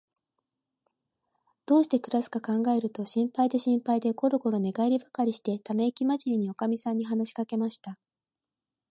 [1.67, 7.99] どうしてくらすかかんがえると、心配で心配で、ごろごろ寝がえりばかりして、ためいきまじりに、おかみさんに話しかけました。